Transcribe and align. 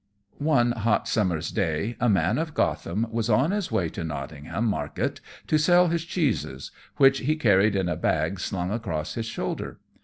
_One 0.41 0.71
hot 0.71 1.07
summer's 1.07 1.51
day 1.51 1.95
a 1.99 2.09
man 2.09 2.39
of 2.39 2.55
Gotham 2.55 3.05
was 3.11 3.29
on 3.29 3.51
his 3.51 3.69
way 3.71 3.87
to 3.89 4.03
Nottingham 4.03 4.65
market 4.65 5.21
to 5.45 5.59
sell 5.59 5.89
his 5.89 6.05
cheeses, 6.05 6.71
which 6.97 7.19
he 7.19 7.35
carried 7.35 7.75
in 7.75 7.87
a 7.87 7.95
bag 7.95 8.39
slung 8.39 8.71
across 8.71 9.13
his 9.13 9.27
shoulder. 9.27 9.77